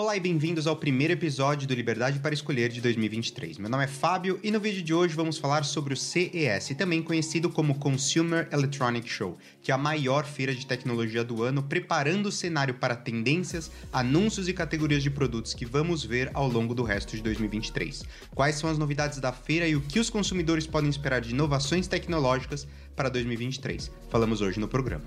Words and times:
Olá 0.00 0.16
e 0.16 0.20
bem-vindos 0.20 0.68
ao 0.68 0.76
primeiro 0.76 1.12
episódio 1.12 1.66
do 1.66 1.74
Liberdade 1.74 2.20
para 2.20 2.32
Escolher 2.32 2.68
de 2.68 2.80
2023. 2.80 3.58
Meu 3.58 3.68
nome 3.68 3.82
é 3.82 3.88
Fábio 3.88 4.38
e 4.44 4.50
no 4.52 4.60
vídeo 4.60 4.80
de 4.80 4.94
hoje 4.94 5.16
vamos 5.16 5.38
falar 5.38 5.64
sobre 5.64 5.92
o 5.92 5.96
CES, 5.96 6.68
também 6.78 7.02
conhecido 7.02 7.50
como 7.50 7.80
Consumer 7.80 8.48
Electronic 8.52 9.08
Show, 9.08 9.36
que 9.60 9.72
é 9.72 9.74
a 9.74 9.76
maior 9.76 10.24
feira 10.24 10.54
de 10.54 10.64
tecnologia 10.64 11.24
do 11.24 11.42
ano, 11.42 11.64
preparando 11.64 12.26
o 12.26 12.30
cenário 12.30 12.74
para 12.74 12.94
tendências, 12.94 13.72
anúncios 13.92 14.46
e 14.46 14.52
categorias 14.52 15.02
de 15.02 15.10
produtos 15.10 15.52
que 15.52 15.66
vamos 15.66 16.04
ver 16.04 16.30
ao 16.32 16.46
longo 16.46 16.76
do 16.76 16.84
resto 16.84 17.16
de 17.16 17.22
2023. 17.24 18.04
Quais 18.32 18.54
são 18.54 18.70
as 18.70 18.78
novidades 18.78 19.18
da 19.18 19.32
feira 19.32 19.66
e 19.66 19.74
o 19.74 19.80
que 19.80 19.98
os 19.98 20.08
consumidores 20.08 20.64
podem 20.64 20.90
esperar 20.90 21.20
de 21.20 21.30
inovações 21.30 21.88
tecnológicas 21.88 22.68
para 22.94 23.08
2023? 23.08 23.90
Falamos 24.08 24.42
hoje 24.42 24.60
no 24.60 24.68
programa. 24.68 25.02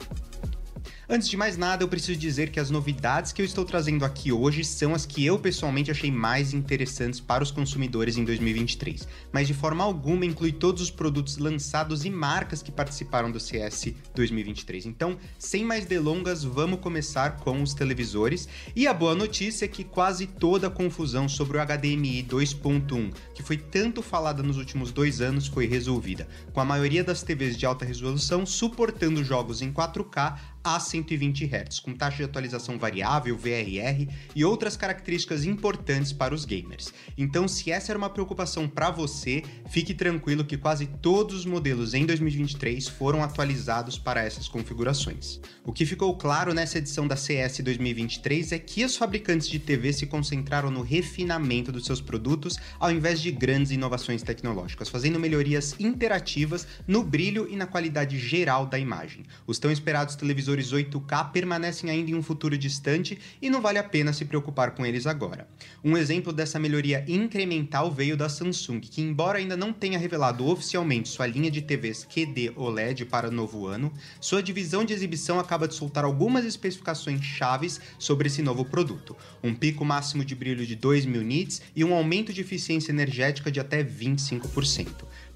Antes 1.14 1.28
de 1.28 1.36
mais 1.36 1.57
nada, 1.57 1.84
eu 1.84 1.89
preciso 1.89 2.18
dizer 2.18 2.52
que 2.52 2.59
as 2.59 2.70
novidades 2.70 3.34
que 3.34 3.41
eu 3.41 3.46
estou 3.46 3.66
trazendo 3.66 4.05
aqui 4.05 4.32
hoje 4.32 4.64
são 4.64 4.96
as 4.96 5.05
que 5.05 5.25
eu 5.25 5.38
pessoalmente 5.38 5.91
achei 5.91 6.10
mais 6.10 6.54
interessantes 6.54 7.20
para 7.20 7.43
os 7.43 7.51
consumidores 7.51 8.15
em 8.15 8.24
2023, 8.24 9.06
mas 9.29 9.46
de 9.46 9.54
forma 9.54 9.84
alguma 9.84 10.25
inclui 10.25 10.54
todos 10.54 10.82
os 10.82 10.89
produtos 10.89 11.37
lançados 11.37 12.06
e 12.06 12.10
marcas 12.10 12.64
que 12.64 12.71
participaram 12.71 13.29
do 13.29 13.42
CS 13.42 13.93
2023. 14.15 14.86
Então, 14.86 15.18
sem 15.37 15.65
mais 15.65 15.86
delongas, 15.86 16.46
vamos 16.46 16.79
começar 16.79 17.36
com 17.42 17.62
os 17.62 17.73
televisores. 17.73 18.48
E 18.73 18.87
a 18.87 18.93
boa 18.93 19.14
notícia 19.14 19.65
é 19.65 19.68
que 19.68 19.84
quase 19.84 20.25
toda 20.25 20.68
a 20.68 20.71
confusão 20.71 21.28
sobre 21.28 21.57
o 21.57 21.62
HDMI 21.62 22.23
2.1, 22.23 23.14
que 23.34 23.43
foi 23.43 23.57
tanto 23.57 24.01
falada 24.01 24.42
nos 24.42 24.56
últimos 24.56 24.93
dois 24.93 25.20
anos, 25.20 25.48
foi 25.48 25.68
resolvida, 25.68 26.25
com 26.54 26.62
a 26.62 26.65
maioria 26.65 27.04
das 27.04 27.21
TVs 27.21 27.57
de 27.57 27.65
alta 27.65 27.84
resolução 27.84 28.46
suportando 28.46 29.21
jogos 29.25 29.62
em 29.62 29.73
4K 29.73 30.37
a 30.64 30.79
120 30.79 31.46
Hz, 31.46 31.79
com 31.79 31.93
taxa 31.93 32.17
de 32.17 32.23
atualização 32.23 32.78
variável, 32.78 33.38
VRR 33.38 34.08
e 34.36 34.45
outras 34.45 34.78
características 34.78 35.44
importantes 35.44 36.14
para 36.14 36.34
os 36.34 36.45
gamers. 36.45 36.94
Então, 37.17 37.47
se 37.47 37.72
essa 37.72 37.92
era 37.92 37.97
uma 37.97 38.09
preocupação 38.09 38.67
para 38.67 38.92
você, 38.92 39.44
fique 39.70 39.94
tranquilo 39.94 40.45
que 40.45 40.58
quase 40.58 40.88
todos 40.88 41.36
os 41.39 41.45
modelos 41.45 41.94
em 41.94 42.06
2023 42.06 42.88
foram 42.88 43.23
atualizados 43.23 43.98
para 43.98 44.23
essas 44.23 44.48
configurações. 44.48 45.39
O 45.64 45.73
que 45.73 45.86
ficou 45.86 46.16
claro 46.16 46.54
nessa 46.54 46.78
edição 46.78 47.08
da 47.08 47.16
CS 47.16 47.59
2023 47.59 48.52
é 48.52 48.59
que 48.59 48.86
os 48.86 48.95
fabricantes 48.95 49.48
de 49.48 49.59
TV 49.59 49.92
se 49.94 50.06
concentraram 50.06 50.70
no 50.70 50.82
refinamento 50.82 51.72
dos 51.72 51.86
seus 51.86 52.02
produtos 52.02 52.58
ao 52.80 52.92
invés 52.92 53.22
de 53.22 53.32
grandes 53.32 53.72
inovações 53.72 54.23
tecnológicas, 54.23 54.89
fazendo 54.89 55.20
melhorias 55.20 55.76
interativas 55.80 56.67
no 56.88 57.04
brilho 57.04 57.48
e 57.50 57.56
na 57.56 57.66
qualidade 57.66 58.17
geral 58.20 58.66
da 58.66 58.78
imagem. 58.78 59.23
Os 59.48 59.59
tão 59.59 59.72
esperados 59.72 60.16
televisores 60.16 60.51
televisores 60.52 60.72
8K 60.72 61.32
permanecem 61.32 61.90
ainda 61.90 62.12
em 62.12 62.16
um 62.16 62.24
futuro 62.24 62.58
distante 62.58 63.18
e 63.42 63.50
não 63.50 63.62
vale 63.62 63.78
a 63.78 63.84
pena 63.84 64.12
se 64.12 64.26
preocupar 64.26 64.72
com 64.72 64.86
eles 64.86 65.08
agora. 65.08 65.48
Um 65.84 65.96
exemplo 65.96 66.34
dessa 66.34 66.60
melhoria 66.60 67.04
incremental 67.08 67.92
veio 67.92 68.18
da 68.18 68.28
Samsung, 68.28 68.80
que, 68.80 69.02
embora 69.02 69.38
ainda 69.38 69.56
não 69.56 69.72
tenha 69.72 69.98
revelado 69.98 70.48
oficialmente 70.48 71.10
sua 71.10 71.28
linha 71.28 71.50
de 71.50 71.62
TVs 71.62 72.06
QD 72.06 72.54
OLED 72.56 73.06
para 73.06 73.30
o 73.30 73.32
novo 73.32 73.68
ano, 73.68 73.92
sua 74.20 74.44
divisão 74.44 74.84
de 74.84 74.94
exibição 74.94 75.40
acaba 75.40 75.68
de 75.68 75.76
soltar 75.76 76.04
algumas 76.04 76.46
especificações 76.46 77.24
chaves 77.24 77.80
sobre 77.98 78.28
esse 78.28 78.42
novo 78.42 78.66
produto: 78.66 79.16
um 79.44 79.54
pico 79.54 79.86
máximo 79.86 80.26
de 80.26 80.36
brilho 80.36 80.66
de 80.66 80.76
2000 80.76 81.22
nits 81.22 81.62
e 81.76 81.84
um 81.84 81.94
aumento 81.94 82.34
de 82.34 82.42
eficiência 82.42 82.92
energética 82.92 83.52
de 83.52 83.60
até 83.60 83.84
25%. 83.84 84.88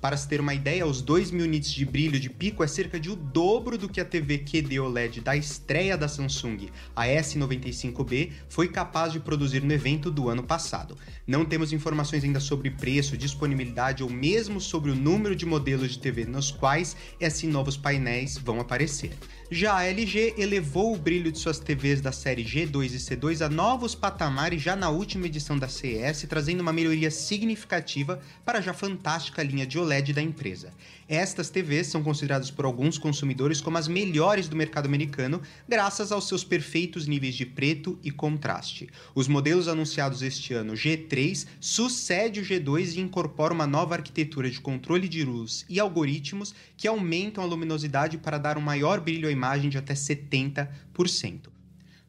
Para 0.06 0.18
se 0.18 0.28
ter 0.28 0.40
uma 0.40 0.54
ideia, 0.54 0.86
os 0.86 1.02
2000 1.02 1.48
nits 1.48 1.72
de 1.72 1.84
brilho 1.84 2.20
de 2.20 2.30
pico 2.30 2.64
é 2.64 2.68
cerca 2.68 3.00
de 3.00 3.10
o 3.10 3.16
dobro 3.16 3.76
do 3.76 3.90
que 3.90 4.00
a 4.00 4.06
TV 4.06 4.38
QD 4.38 4.80
OLED 4.80 5.20
da 5.20 5.36
estreia 5.36 5.98
da 5.98 6.08
Samsung, 6.08 6.70
a 6.96 7.08
S95B, 7.08 8.32
foi 8.48 8.68
capaz 8.68 9.12
de 9.12 9.20
produzir 9.20 9.64
no 9.64 9.74
evento 9.74 10.12
do 10.12 10.30
ano 10.30 10.44
passado. 10.44 10.96
Não 11.28 11.44
temos 11.44 11.74
informações 11.74 12.24
ainda 12.24 12.40
sobre 12.40 12.70
preço, 12.70 13.18
disponibilidade 13.18 14.04
ou 14.04 14.10
mesmo 14.10 14.62
sobre 14.62 14.92
o 14.92 14.96
número 14.96 15.36
de 15.36 15.44
modelos 15.44 15.94
de 15.94 16.00
TV 16.00 16.24
nos 16.24 16.52
quais 16.52 16.96
esses 17.20 17.50
novos 17.50 17.76
painéis 17.76 18.38
vão 18.38 18.60
aparecer. 18.60 19.18
Já 19.50 19.76
a 19.76 19.86
LG 19.86 20.36
elevou 20.38 20.94
o 20.94 20.98
brilho 20.98 21.32
de 21.32 21.40
suas 21.40 21.58
TVs 21.58 22.00
da 22.00 22.12
série 22.12 22.44
G2 22.44 22.94
e 22.94 22.98
C2 22.98 23.44
a 23.44 23.50
novos 23.50 23.96
patamares 23.96 24.62
já 24.62 24.76
na 24.76 24.90
última 24.90 25.26
edição 25.26 25.58
da 25.58 25.68
CES, 25.68 26.28
trazendo 26.30 26.62
uma 26.62 26.74
melhoria 26.74 27.10
significativa 27.10 28.20
para 28.44 28.60
a 28.60 28.62
já 28.62 28.74
fantástica 28.74 29.42
linha 29.42 29.66
de 29.66 29.80
OLED 29.80 30.14
da 30.14 30.22
empresa. 30.22 30.72
Estas 31.08 31.52
TVs 31.52 31.88
são 31.88 32.02
consideradas 32.04 32.50
por 32.50 32.66
alguns 32.66 32.98
consumidores 32.98 33.62
como 33.62 33.78
as 33.78 33.88
melhores 33.88 34.48
do 34.48 34.56
mercado 34.56 34.88
americano, 34.88 35.42
graças 35.68 36.12
aos 36.12 36.28
seus 36.28 36.44
perfeitos 36.44 37.06
níveis 37.06 37.36
de 37.36 37.46
preto 37.46 38.00
e 38.04 38.10
contraste. 38.10 38.90
Os 39.14 39.28
modelos 39.28 39.68
anunciados 39.68 40.24
este 40.24 40.54
ano 40.54 40.76
G3 41.16 41.48
sucede 41.60 42.42
o 42.42 42.44
G2 42.44 42.98
e 42.98 43.00
incorpora 43.00 43.54
uma 43.54 43.66
nova 43.66 43.96
arquitetura 43.96 44.50
de 44.50 44.60
controle 44.60 45.08
de 45.08 45.24
luz 45.24 45.66
e 45.70 45.80
algoritmos 45.80 46.54
que 46.76 46.88
aumentam 46.88 47.44
a 47.44 47.48
luminosidade 47.48 48.18
para 48.18 48.38
dar 48.38 48.58
um 48.58 48.62
maior 48.62 49.00
brilho 49.00 49.28
à 49.28 49.32
imagem 49.32 49.70
de 49.70 49.78
até 49.78 49.94
70%. 49.94 51.55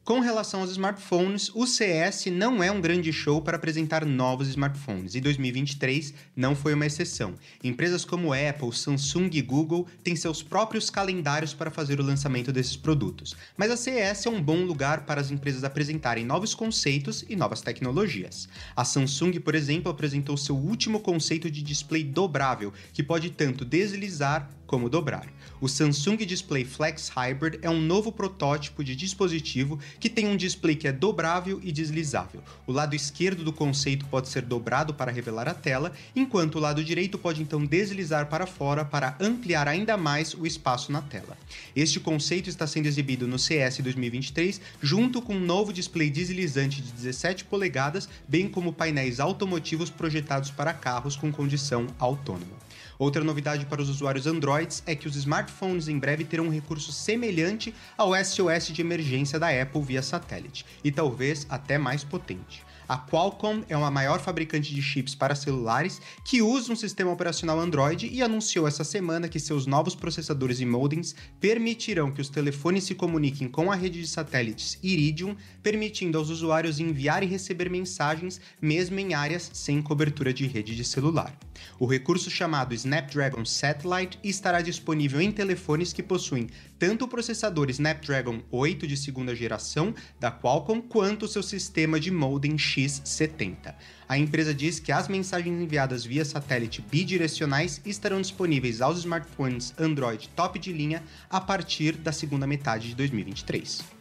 Com 0.07 0.21
relação 0.21 0.61
aos 0.61 0.71
smartphones, 0.71 1.51
o 1.53 1.67
CS 1.67 2.27
não 2.27 2.63
é 2.63 2.71
um 2.71 2.81
grande 2.81 3.13
show 3.13 3.43
para 3.43 3.57
apresentar 3.57 4.07
novos 4.07 4.47
smartphones 4.47 5.17
e 5.17 5.21
2023 5.21 6.15
não 6.37 6.55
foi 6.55 6.75
uma 6.75 6.87
exceção. 6.87 7.35
Empresas 7.65 8.05
como 8.05 8.33
Apple, 8.33 8.73
Samsung 8.73 9.29
e 9.33 9.43
Google 9.43 9.85
têm 10.05 10.15
seus 10.15 10.45
próprios 10.45 10.91
calendários 10.91 11.53
para 11.53 11.73
fazer 11.73 11.99
o 11.99 12.05
lançamento 12.05 12.53
desses 12.53 12.77
produtos, 12.77 13.35
mas 13.57 13.69
a 13.69 13.77
CES 13.77 14.27
é 14.27 14.31
um 14.31 14.41
bom 14.41 14.65
lugar 14.65 15.07
para 15.07 15.21
as 15.21 15.33
empresas 15.33 15.65
apresentarem 15.65 16.25
novos 16.25 16.55
conceitos 16.55 17.25
e 17.29 17.35
novas 17.35 17.61
tecnologias. 17.61 18.49
A 18.77 18.85
Samsung, 18.85 19.41
por 19.41 19.57
exemplo, 19.57 19.91
apresentou 19.91 20.37
seu 20.37 20.55
último 20.57 21.01
conceito 21.01 21.51
de 21.51 21.61
display 21.63 22.05
dobrável, 22.05 22.73
que 22.93 23.03
pode 23.03 23.31
tanto 23.31 23.65
deslizar 23.65 24.49
como 24.67 24.89
dobrar. 24.89 25.27
O 25.61 25.69
Samsung 25.69 26.17
Display 26.19 26.65
Flex 26.65 27.09
Hybrid 27.09 27.59
é 27.63 27.71
um 27.71 27.81
novo 27.81 28.13
protótipo 28.13 28.85
de 28.85 28.95
dispositivo 28.95 29.79
que 29.99 30.11
tem 30.11 30.27
um 30.27 30.37
display 30.37 30.77
que 30.77 30.87
é 30.87 30.93
dobrável 30.93 31.61
e 31.63 31.73
deslizável. 31.73 32.43
O 32.67 32.73
lado 32.73 32.95
esquerdo 32.95 33.43
do 33.43 33.53
conceito 33.53 34.05
pode 34.07 34.29
ser 34.29 34.43
dobrado 34.43 34.93
para 34.93 35.11
revelar 35.13 35.49
a 35.49 35.55
tela, 35.55 35.93
enquanto 36.15 36.57
o 36.57 36.61
lado 36.61 36.85
direito 36.85 37.17
pode 37.17 37.41
então 37.41 37.65
deslizar 37.65 38.27
para 38.27 38.47
fora 38.47 38.85
para 38.85 39.17
ampliar 39.21 39.67
ainda 39.69 39.97
mais 39.97 40.35
o 40.35 40.47
espaço 40.47 40.93
na 40.93 41.01
tela. 41.01 41.37
Este 41.75 41.99
conceito 41.99 42.51
está 42.51 42.67
sendo 42.67 42.87
exibido 42.87 43.27
no 43.27 43.39
CS 43.39 43.79
2023 43.79 44.61
junto 44.83 45.23
com 45.23 45.35
um 45.35 45.41
novo 45.41 45.73
display 45.73 46.11
deslizante 46.11 46.83
de 46.83 46.93
17 46.93 47.45
polegadas, 47.45 48.09
bem 48.29 48.49
como 48.49 48.73
painéis 48.73 49.21
automotivos 49.21 49.91
projetados 49.91 50.51
para 50.51 50.75
carros 50.75 51.17
com 51.17 51.33
condição 51.33 51.87
autônoma. 51.99 52.67
Outra 52.99 53.23
novidade 53.25 53.65
para 53.67 53.81
os 53.81 53.89
usuários 53.89 54.27
Androids 54.27 54.83
é 54.87 54.95
que 54.95 55.07
os 55.07 55.17
smartphones 55.17 55.89
em 55.89 55.99
breve 55.99 56.25
terão 56.25 56.47
um 56.47 56.51
recurso 56.51 56.93
semelhante 56.93 57.75
ao 57.97 58.13
SOS 58.15 58.69
de 58.69 58.81
emergência 58.81 59.39
da 59.39 59.49
Apple 59.49 59.83
via 59.83 60.03
satélite, 60.03 60.67
e 60.83 60.91
talvez 60.91 61.47
até 61.49 61.79
mais 61.79 62.03
potente. 62.03 62.66
A 62.89 62.97
Qualcomm 62.97 63.65
é 63.69 63.77
uma 63.77 63.91
maior 63.91 64.21
fabricante 64.21 64.73
de 64.73 64.81
chips 64.81 65.13
para 65.13 65.35
celulares 65.35 66.01
que 66.25 66.41
usa 66.41 66.73
um 66.73 66.77
sistema 66.77 67.11
operacional 67.11 67.59
Android 67.59 68.07
e 68.07 68.23
anunciou 68.23 68.69
essa 68.69 68.85
semana 68.85 69.29
que 69.29 69.41
seus 69.41 69.67
novos 69.67 69.97
processadores 69.97 70.61
e 70.61 70.67
modems 70.67 71.15
permitirão 71.41 72.13
que 72.13 72.21
os 72.21 72.29
telefones 72.29 72.85
se 72.85 72.95
comuniquem 72.95 73.49
com 73.49 73.73
a 73.73 73.75
rede 73.75 74.01
de 74.01 74.07
satélites 74.07 74.79
Iridium, 74.85 75.35
permitindo 75.65 76.17
aos 76.17 76.31
usuários 76.31 76.79
enviar 76.79 77.25
e 77.25 77.27
receber 77.27 77.69
mensagens 77.69 78.41
mesmo 78.63 79.01
em 79.01 79.15
áreas 79.15 79.51
sem 79.53 79.83
cobertura 79.83 80.33
de 80.33 80.47
rede 80.47 80.77
de 80.77 80.85
celular. 80.85 81.37
O 81.81 81.87
recurso 81.87 82.31
chamado 82.31 82.75
Snapdragon 82.75 83.45
Satellite 83.45 84.19
estará 84.23 84.61
disponível 84.61 85.21
em 85.21 85.33
telefones 85.33 85.93
que 85.93 86.03
possuem 86.03 86.49
tanto 86.79 87.07
o 87.07 87.09
processador 87.09 87.71
Snapdragon 87.71 88.43
8 88.51 88.87
de 88.87 88.97
segunda 88.97 89.35
geração 89.35 89.95
da 90.21 90.31
Qualcomm 90.31 90.81
quanto 90.83 91.25
o 91.25 91.29
seu 91.29 91.43
sistema 91.43 91.99
de 91.99 92.11
modem 92.11 92.59
X70. 92.81 93.75
A 94.09 94.19
empresa 94.19 94.55
diz 94.55 94.79
que 94.79 94.93
as 94.93 95.09
mensagens 95.09 95.61
enviadas 95.61 96.05
via 96.05 96.25
satélite 96.25 96.81
bidirecionais 96.83 97.81
estarão 97.85 98.21
disponíveis 98.21 98.81
aos 98.81 98.99
smartphones 98.99 99.75
Android 99.79 100.29
top 100.37 100.59
de 100.59 100.73
linha 100.73 101.03
a 101.29 101.41
partir 101.41 101.93
da 101.97 102.13
segunda 102.13 102.47
metade 102.47 102.89
de 102.89 102.95
2023. 102.95 103.96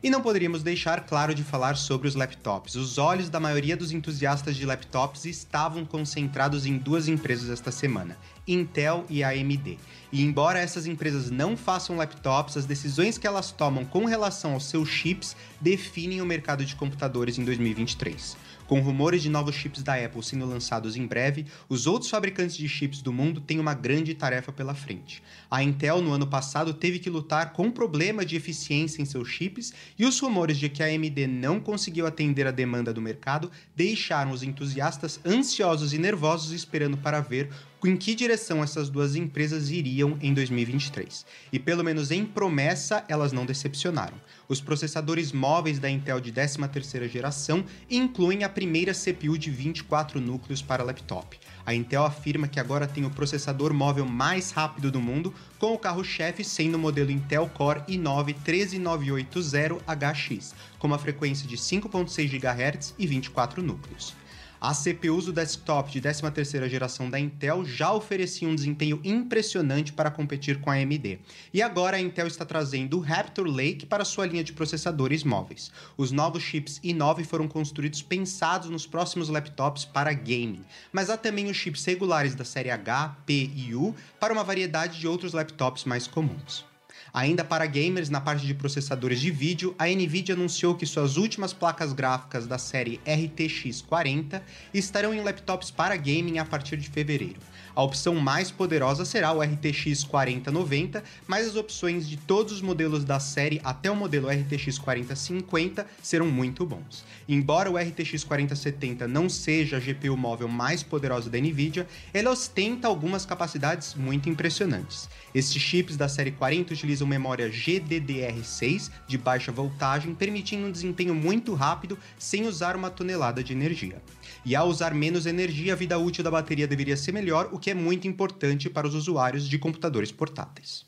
E 0.00 0.10
não 0.10 0.20
poderíamos 0.20 0.62
deixar 0.62 1.00
claro 1.06 1.34
de 1.34 1.42
falar 1.42 1.76
sobre 1.76 2.06
os 2.06 2.14
laptops. 2.14 2.76
Os 2.76 2.98
olhos 2.98 3.28
da 3.28 3.40
maioria 3.40 3.76
dos 3.76 3.90
entusiastas 3.90 4.54
de 4.54 4.64
laptops 4.64 5.24
estavam 5.24 5.84
concentrados 5.84 6.64
em 6.66 6.78
duas 6.78 7.08
empresas 7.08 7.50
esta 7.50 7.72
semana, 7.72 8.16
Intel 8.46 9.04
e 9.10 9.24
AMD. 9.24 9.76
E 10.12 10.22
embora 10.22 10.60
essas 10.60 10.86
empresas 10.86 11.32
não 11.32 11.56
façam 11.56 11.96
laptops, 11.96 12.56
as 12.56 12.64
decisões 12.64 13.18
que 13.18 13.26
elas 13.26 13.50
tomam 13.50 13.84
com 13.84 14.04
relação 14.04 14.54
aos 14.54 14.66
seus 14.66 14.88
chips 14.88 15.34
definem 15.60 16.22
o 16.22 16.26
mercado 16.26 16.64
de 16.64 16.76
computadores 16.76 17.36
em 17.36 17.44
2023. 17.44 18.36
Com 18.68 18.80
rumores 18.80 19.22
de 19.22 19.30
novos 19.30 19.54
chips 19.54 19.82
da 19.82 19.94
Apple 19.94 20.22
sendo 20.22 20.44
lançados 20.44 20.94
em 20.94 21.06
breve, 21.06 21.46
os 21.70 21.86
outros 21.86 22.10
fabricantes 22.10 22.54
de 22.54 22.68
chips 22.68 23.00
do 23.00 23.10
mundo 23.10 23.40
têm 23.40 23.58
uma 23.58 23.72
grande 23.72 24.12
tarefa 24.12 24.52
pela 24.52 24.74
frente. 24.74 25.22
A 25.50 25.62
Intel, 25.62 26.02
no 26.02 26.12
ano 26.12 26.26
passado, 26.26 26.74
teve 26.74 26.98
que 26.98 27.08
lutar 27.08 27.54
com 27.54 27.68
um 27.68 27.70
problema 27.70 28.26
de 28.26 28.36
eficiência 28.36 29.00
em 29.00 29.06
seus 29.06 29.26
chips 29.26 29.72
E 29.98 30.04
os 30.04 30.20
rumores 30.20 30.58
de 30.58 30.68
que 30.68 30.82
a 30.82 30.86
AMD 30.86 31.26
não 31.26 31.58
conseguiu 31.58 32.06
atender 32.06 32.46
a 32.46 32.50
demanda 32.50 32.92
do 32.92 33.00
mercado 33.00 33.50
deixaram 33.74 34.32
os 34.32 34.42
entusiastas 34.42 35.18
ansiosos 35.24 35.94
e 35.94 35.98
nervosos 35.98 36.52
esperando 36.52 36.98
para 36.98 37.22
ver 37.22 37.48
em 37.86 37.96
que 37.96 38.14
direção 38.14 38.62
essas 38.62 38.88
duas 38.88 39.14
empresas 39.14 39.70
iriam 39.70 40.18
em 40.20 40.34
2023. 40.34 41.24
E 41.52 41.58
pelo 41.58 41.84
menos 41.84 42.10
em 42.10 42.24
promessa, 42.24 43.04
elas 43.08 43.32
não 43.32 43.46
decepcionaram. 43.46 44.16
Os 44.48 44.60
processadores 44.60 45.30
móveis 45.30 45.78
da 45.78 45.88
Intel 45.88 46.20
de 46.20 46.32
13ª 46.32 47.08
geração 47.08 47.64
incluem 47.88 48.42
a 48.42 48.48
primeira 48.58 48.92
CPU 48.92 49.38
de 49.38 49.52
24 49.52 50.20
núcleos 50.20 50.60
para 50.60 50.82
laptop. 50.82 51.38
A 51.64 51.72
Intel 51.72 52.02
afirma 52.02 52.48
que 52.48 52.58
agora 52.58 52.88
tem 52.88 53.04
o 53.04 53.10
processador 53.10 53.72
móvel 53.72 54.04
mais 54.04 54.50
rápido 54.50 54.90
do 54.90 55.00
mundo, 55.00 55.32
com 55.60 55.74
o 55.74 55.78
carro-chefe 55.78 56.42
sendo 56.42 56.74
o 56.74 56.78
modelo 56.78 57.12
Intel 57.12 57.48
Core 57.54 57.82
i9 57.82 58.34
13980HX, 58.44 60.54
com 60.76 60.88
uma 60.88 60.98
frequência 60.98 61.46
de 61.46 61.56
5.6 61.56 62.28
GHz 62.28 62.96
e 62.98 63.06
24 63.06 63.62
núcleos. 63.62 64.16
As 64.60 64.78
CPUs 64.78 65.26
do 65.26 65.32
desktop 65.32 65.88
de 65.88 66.00
13ª 66.00 66.68
geração 66.68 67.08
da 67.08 67.18
Intel 67.18 67.64
já 67.64 67.92
ofereciam 67.92 68.50
um 68.50 68.56
desempenho 68.56 69.00
impressionante 69.04 69.92
para 69.92 70.10
competir 70.10 70.60
com 70.60 70.68
a 70.68 70.74
AMD. 70.74 71.20
E 71.54 71.62
agora 71.62 71.96
a 71.96 72.00
Intel 72.00 72.26
está 72.26 72.44
trazendo 72.44 72.98
o 72.98 73.00
Raptor 73.00 73.46
Lake 73.46 73.86
para 73.86 74.04
sua 74.04 74.26
linha 74.26 74.42
de 74.42 74.52
processadores 74.52 75.22
móveis. 75.22 75.70
Os 75.96 76.10
novos 76.10 76.42
chips 76.42 76.80
i9 76.80 77.24
foram 77.24 77.46
construídos 77.46 78.02
pensados 78.02 78.68
nos 78.68 78.84
próximos 78.84 79.28
laptops 79.28 79.84
para 79.84 80.12
gaming, 80.12 80.64
mas 80.92 81.08
há 81.08 81.16
também 81.16 81.48
os 81.48 81.56
chips 81.56 81.84
regulares 81.84 82.34
da 82.34 82.44
série 82.44 82.70
H, 82.70 83.16
P 83.24 83.50
e 83.54 83.76
U 83.76 83.94
para 84.18 84.32
uma 84.32 84.42
variedade 84.42 84.98
de 84.98 85.06
outros 85.06 85.32
laptops 85.32 85.84
mais 85.84 86.08
comuns. 86.08 86.67
Ainda 87.12 87.44
para 87.44 87.66
gamers, 87.66 88.10
na 88.10 88.20
parte 88.20 88.46
de 88.46 88.54
processadores 88.54 89.20
de 89.20 89.30
vídeo, 89.30 89.74
a 89.78 89.86
Nvidia 89.86 90.34
anunciou 90.34 90.74
que 90.74 90.86
suas 90.86 91.16
últimas 91.16 91.52
placas 91.52 91.92
gráficas 91.92 92.46
da 92.46 92.58
série 92.58 93.00
RTX 93.06 93.82
40 93.82 94.42
estarão 94.72 95.14
em 95.14 95.20
laptops 95.20 95.70
para 95.70 95.96
gaming 95.96 96.38
a 96.38 96.44
partir 96.44 96.76
de 96.76 96.88
fevereiro. 96.88 97.40
A 97.78 97.82
opção 97.84 98.16
mais 98.16 98.50
poderosa 98.50 99.04
será 99.04 99.32
o 99.32 99.40
RTX 99.40 100.02
4090, 100.02 101.00
mas 101.28 101.46
as 101.46 101.54
opções 101.54 102.08
de 102.08 102.16
todos 102.16 102.54
os 102.54 102.60
modelos 102.60 103.04
da 103.04 103.20
série 103.20 103.60
até 103.62 103.88
o 103.88 103.94
modelo 103.94 104.28
RTX 104.28 104.80
4050 104.80 105.86
serão 106.02 106.26
muito 106.26 106.66
bons. 106.66 107.04
Embora 107.28 107.70
o 107.70 107.78
RTX 107.78 108.24
4070 108.24 109.06
não 109.06 109.28
seja 109.28 109.76
a 109.76 109.78
GPU 109.78 110.16
móvel 110.16 110.48
mais 110.48 110.82
poderosa 110.82 111.30
da 111.30 111.38
Nvidia, 111.38 111.86
ela 112.12 112.32
ostenta 112.32 112.88
algumas 112.88 113.24
capacidades 113.24 113.94
muito 113.94 114.28
impressionantes. 114.28 115.08
Estes 115.32 115.62
chips 115.62 115.96
da 115.96 116.08
série 116.08 116.32
40 116.32 116.74
utilizam 116.74 117.06
memória 117.06 117.48
GDDR6 117.48 118.90
de 119.06 119.16
baixa 119.16 119.52
voltagem, 119.52 120.16
permitindo 120.16 120.66
um 120.66 120.72
desempenho 120.72 121.14
muito 121.14 121.54
rápido 121.54 121.96
sem 122.18 122.44
usar 122.44 122.74
uma 122.74 122.90
tonelada 122.90 123.40
de 123.40 123.52
energia. 123.52 124.02
E 124.44 124.54
ao 124.56 124.68
usar 124.68 124.94
menos 124.94 125.26
energia, 125.26 125.72
a 125.72 125.76
vida 125.76 125.98
útil 125.98 126.24
da 126.24 126.30
bateria 126.30 126.66
deveria 126.66 126.96
ser 126.96 127.12
melhor, 127.12 127.50
o 127.52 127.58
que 127.58 127.70
é 127.70 127.74
muito 127.74 128.06
importante 128.06 128.70
para 128.70 128.86
os 128.86 128.94
usuários 128.94 129.48
de 129.48 129.58
computadores 129.58 130.12
portáteis. 130.12 130.86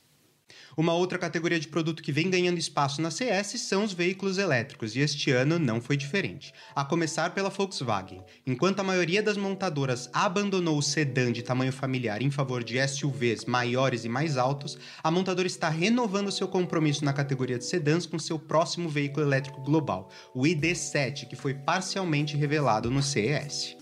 Uma 0.76 0.94
outra 0.94 1.18
categoria 1.18 1.58
de 1.58 1.68
produto 1.68 2.02
que 2.02 2.12
vem 2.12 2.30
ganhando 2.30 2.58
espaço 2.58 3.02
na 3.02 3.10
CS 3.10 3.60
são 3.60 3.84
os 3.84 3.92
veículos 3.92 4.38
elétricos, 4.38 4.94
e 4.94 5.00
este 5.00 5.30
ano 5.30 5.58
não 5.58 5.80
foi 5.80 5.96
diferente. 5.96 6.52
A 6.74 6.84
começar 6.84 7.34
pela 7.34 7.50
Volkswagen. 7.50 8.22
Enquanto 8.46 8.80
a 8.80 8.84
maioria 8.84 9.22
das 9.22 9.36
montadoras 9.36 10.08
abandonou 10.12 10.78
o 10.78 10.82
sedã 10.82 11.32
de 11.32 11.42
tamanho 11.42 11.72
familiar 11.72 12.22
em 12.22 12.30
favor 12.30 12.62
de 12.62 12.76
SUVs 12.86 13.44
maiores 13.44 14.04
e 14.04 14.08
mais 14.08 14.36
altos, 14.36 14.78
a 15.02 15.10
montadora 15.10 15.46
está 15.46 15.68
renovando 15.68 16.32
seu 16.32 16.46
compromisso 16.48 17.04
na 17.04 17.12
categoria 17.12 17.58
de 17.58 17.64
sedãs 17.64 18.06
com 18.06 18.18
seu 18.18 18.38
próximo 18.38 18.88
veículo 18.88 19.26
elétrico 19.26 19.60
global, 19.62 20.10
o 20.34 20.42
ID7, 20.42 21.26
que 21.28 21.36
foi 21.36 21.54
parcialmente 21.54 22.36
revelado 22.36 22.90
no 22.90 23.02
CES. 23.02 23.79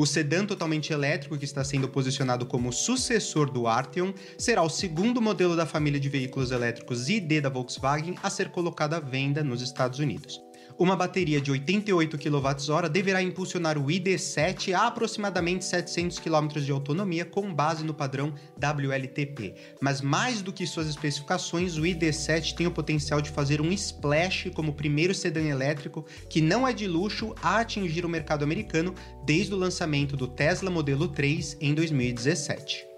O 0.00 0.06
sedã 0.06 0.46
totalmente 0.46 0.92
elétrico, 0.92 1.36
que 1.36 1.44
está 1.44 1.64
sendo 1.64 1.88
posicionado 1.88 2.46
como 2.46 2.72
sucessor 2.72 3.50
do 3.50 3.66
Arteon, 3.66 4.12
será 4.38 4.62
o 4.62 4.70
segundo 4.70 5.20
modelo 5.20 5.56
da 5.56 5.66
família 5.66 5.98
de 5.98 6.08
veículos 6.08 6.52
elétricos 6.52 7.08
ID 7.08 7.42
da 7.42 7.48
Volkswagen 7.48 8.14
a 8.22 8.30
ser 8.30 8.50
colocado 8.50 8.94
à 8.94 9.00
venda 9.00 9.42
nos 9.42 9.60
Estados 9.60 9.98
Unidos. 9.98 10.47
Uma 10.78 10.94
bateria 10.94 11.40
de 11.40 11.50
88 11.50 12.16
kWh 12.16 12.88
deverá 12.88 13.20
impulsionar 13.20 13.76
o 13.76 13.86
ID7 13.86 14.72
a 14.72 14.86
aproximadamente 14.86 15.64
700 15.64 16.20
km 16.20 16.46
de 16.60 16.70
autonomia 16.70 17.24
com 17.24 17.52
base 17.52 17.82
no 17.82 17.92
padrão 17.92 18.32
WLTP. 18.56 19.56
Mas 19.80 20.00
mais 20.00 20.40
do 20.40 20.52
que 20.52 20.64
suas 20.68 20.86
especificações, 20.88 21.76
o 21.76 21.82
ID7 21.82 22.54
tem 22.54 22.68
o 22.68 22.70
potencial 22.70 23.20
de 23.20 23.30
fazer 23.30 23.60
um 23.60 23.72
splash 23.72 24.50
como 24.54 24.70
o 24.70 24.74
primeiro 24.74 25.12
sedã 25.12 25.42
elétrico 25.42 26.06
que 26.30 26.40
não 26.40 26.66
é 26.66 26.72
de 26.72 26.86
luxo 26.86 27.34
a 27.42 27.58
atingir 27.58 28.06
o 28.06 28.08
mercado 28.08 28.44
americano 28.44 28.94
desde 29.26 29.52
o 29.52 29.58
lançamento 29.58 30.16
do 30.16 30.28
Tesla 30.28 30.70
Modelo 30.70 31.08
3 31.08 31.56
em 31.60 31.74
2017. 31.74 32.97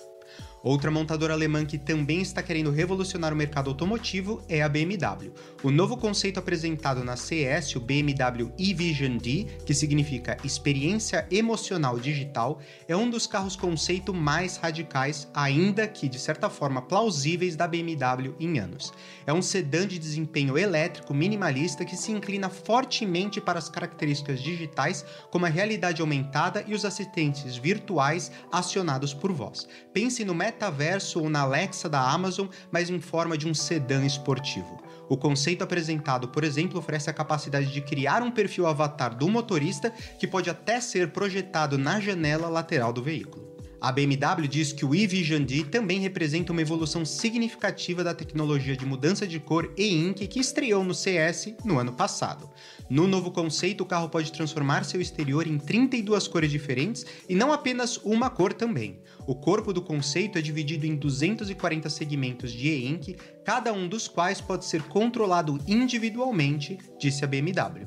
Outra 0.63 0.91
montadora 0.91 1.33
alemã 1.33 1.65
que 1.65 1.79
também 1.79 2.21
está 2.21 2.43
querendo 2.43 2.71
revolucionar 2.71 3.33
o 3.33 3.37
mercado 3.37 3.71
automotivo 3.71 4.43
é 4.47 4.61
a 4.61 4.69
BMW. 4.69 5.33
O 5.63 5.71
novo 5.71 5.97
conceito 5.97 6.39
apresentado 6.39 7.03
na 7.03 7.17
CES, 7.17 7.77
o 7.77 7.81
BMW 7.81 8.53
e-Vision 8.59 9.17
D, 9.17 9.47
que 9.65 9.73
significa 9.73 10.37
experiência 10.45 11.27
emocional 11.31 11.99
digital, 11.99 12.61
é 12.87 12.95
um 12.95 13.09
dos 13.09 13.27
carros 13.27 13.57
conceito 13.57 14.13
mais 14.13 14.59
radicais, 14.59 15.27
ainda 15.33 15.89
que 15.89 16.11
de 16.11 16.19
certa 16.19 16.51
forma 16.51 16.83
plausíveis 16.83 17.57
da 17.57 17.67
BMW 17.67 18.35
em 18.39 18.59
anos. 18.59 18.93
É 19.27 19.33
um 19.33 19.41
sedã 19.41 19.87
de 19.87 19.99
desempenho 19.99 20.59
elétrico 20.59 21.15
minimalista 21.15 21.87
que 21.87 21.97
se 21.97 22.13
inclina 22.13 22.51
fortemente 22.51 23.41
para 23.41 23.59
as 23.59 23.71
características 23.71 24.43
digitais, 24.43 25.07
como 25.31 25.47
a 25.47 25.49
realidade 25.49 26.03
aumentada 26.03 26.63
e 26.67 26.75
os 26.75 26.85
assistentes 26.85 27.57
virtuais 27.57 28.31
acionados 28.53 29.15
por 29.15 29.33
voz. 29.33 29.67
Pense 29.95 30.23
no 30.23 30.35
metaverso 30.51 31.21
ou 31.21 31.31
na 31.31 31.43
Alexa 31.43 31.89
da 31.89 32.01
Amazon, 32.01 32.49
mas 32.73 32.91
em 32.91 33.01
forma 33.01 33.39
de 33.39 33.47
um 33.47 33.55
sedã 33.55 34.05
esportivo. 34.05 34.83
O 35.09 35.17
conceito 35.17 35.63
apresentado, 35.63 36.29
por 36.29 36.43
exemplo, 36.43 36.79
oferece 36.79 37.09
a 37.09 37.13
capacidade 37.13 37.73
de 37.73 37.81
criar 37.81 38.23
um 38.23 38.31
perfil 38.31 38.67
avatar 38.67 39.15
do 39.15 39.29
motorista 39.29 39.91
que 40.19 40.27
pode 40.27 40.51
até 40.51 40.81
ser 40.81 41.13
projetado 41.13 41.79
na 41.79 42.01
janela 42.01 42.49
lateral 42.49 42.93
do 42.93 43.03
veículo. 43.03 43.51
A 43.81 43.91
BMW 43.91 44.47
diz 44.47 44.75
que 44.75 44.85
o 44.85 44.95
e-Vision 44.95 45.43
D 45.43 45.65
também 45.65 46.01
representa 46.01 46.53
uma 46.53 46.61
evolução 46.61 47.03
significativa 47.03 48.05
da 48.05 48.13
tecnologia 48.13 48.77
de 48.77 48.85
mudança 48.85 49.27
de 49.27 49.41
cor 49.41 49.73
e 49.75 49.95
ink 49.95 50.27
que 50.27 50.39
estreou 50.39 50.85
no 50.85 50.93
CS 50.93 51.55
no 51.65 51.79
ano 51.79 51.95
passado. 51.95 52.51
No 52.91 53.07
novo 53.07 53.31
conceito, 53.31 53.81
o 53.81 53.87
carro 53.87 54.11
pode 54.11 54.33
transformar 54.33 54.85
seu 54.85 55.01
exterior 55.01 55.47
em 55.47 55.57
32 55.57 56.29
cores 56.29 56.51
diferentes 56.51 57.07
e 57.27 57.35
não 57.35 57.55
apenas 57.55 57.97
uma 57.99 58.29
cor 58.29 58.53
também. 58.53 59.01
O 59.31 59.35
corpo 59.37 59.73
do 59.73 59.81
conceito 59.81 60.39
é 60.39 60.43
dividido 60.43 60.85
em 60.85 60.97
240 60.97 61.89
segmentos 61.89 62.51
de 62.51 62.67
e-ink, 62.67 63.17
cada 63.45 63.73
um 63.73 63.87
dos 63.87 64.09
quais 64.09 64.41
pode 64.41 64.65
ser 64.65 64.83
controlado 64.83 65.57
individualmente, 65.69 66.77
disse 66.99 67.25
a 67.25 67.29
BMW. 67.29 67.87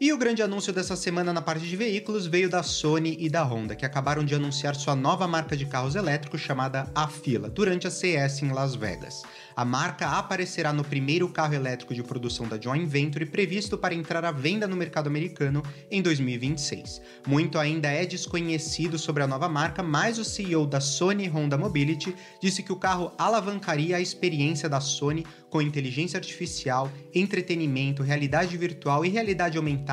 E 0.00 0.12
o 0.12 0.18
grande 0.18 0.42
anúncio 0.42 0.72
dessa 0.72 0.96
semana 0.96 1.32
na 1.32 1.40
parte 1.40 1.64
de 1.68 1.76
veículos 1.76 2.26
veio 2.26 2.50
da 2.50 2.64
Sony 2.64 3.16
e 3.20 3.30
da 3.30 3.44
Honda, 3.44 3.76
que 3.76 3.86
acabaram 3.86 4.24
de 4.24 4.34
anunciar 4.34 4.74
sua 4.74 4.96
nova 4.96 5.28
marca 5.28 5.56
de 5.56 5.66
carros 5.66 5.94
elétricos 5.94 6.40
chamada 6.40 6.90
Afila, 6.92 7.48
durante 7.48 7.86
a 7.86 7.90
CES 7.92 8.42
em 8.42 8.50
Las 8.50 8.74
Vegas. 8.74 9.22
A 9.54 9.64
marca 9.64 10.08
aparecerá 10.08 10.72
no 10.72 10.82
primeiro 10.82 11.28
carro 11.28 11.54
elétrico 11.54 11.94
de 11.94 12.02
produção 12.02 12.48
da 12.48 12.60
joint 12.60 12.84
venture 12.88 13.24
previsto 13.24 13.78
para 13.78 13.94
entrar 13.94 14.24
à 14.24 14.32
venda 14.32 14.66
no 14.66 14.74
mercado 14.74 15.06
americano 15.06 15.62
em 15.88 16.02
2026. 16.02 17.00
Muito 17.24 17.56
ainda 17.56 17.88
é 17.88 18.04
desconhecido 18.04 18.98
sobre 18.98 19.22
a 19.22 19.28
nova 19.28 19.48
marca, 19.48 19.80
mas 19.80 20.18
o 20.18 20.24
CEO 20.24 20.66
da 20.66 20.80
Sony 20.80 21.28
Honda 21.28 21.56
Mobility 21.56 22.16
disse 22.42 22.64
que 22.64 22.72
o 22.72 22.76
carro 22.76 23.12
alavancaria 23.16 23.96
a 23.96 24.00
experiência 24.00 24.68
da 24.68 24.80
Sony 24.80 25.24
com 25.48 25.62
inteligência 25.62 26.18
artificial, 26.18 26.90
entretenimento, 27.14 28.02
realidade 28.02 28.56
virtual 28.56 29.04
e 29.04 29.08
realidade 29.08 29.56
aumentada 29.56 29.83